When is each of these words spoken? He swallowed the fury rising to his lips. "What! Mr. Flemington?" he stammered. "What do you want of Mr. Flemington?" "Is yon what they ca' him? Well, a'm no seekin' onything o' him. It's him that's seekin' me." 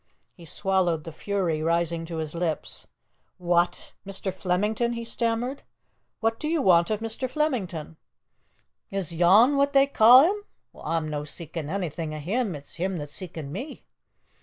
He 0.33 0.45
swallowed 0.45 1.03
the 1.03 1.11
fury 1.11 1.61
rising 1.61 2.05
to 2.05 2.17
his 2.17 2.33
lips. 2.33 2.87
"What! 3.37 3.93
Mr. 4.03 4.33
Flemington?" 4.33 4.93
he 4.93 5.05
stammered. 5.05 5.61
"What 6.21 6.39
do 6.39 6.47
you 6.47 6.59
want 6.59 6.89
of 6.89 7.01
Mr. 7.01 7.29
Flemington?" 7.29 7.97
"Is 8.89 9.13
yon 9.13 9.57
what 9.57 9.73
they 9.73 9.85
ca' 9.85 10.23
him? 10.23 10.43
Well, 10.73 10.87
a'm 10.87 11.07
no 11.07 11.23
seekin' 11.23 11.69
onything 11.69 12.15
o' 12.15 12.19
him. 12.19 12.55
It's 12.55 12.77
him 12.77 12.97
that's 12.97 13.13
seekin' 13.13 13.51
me." 13.51 13.83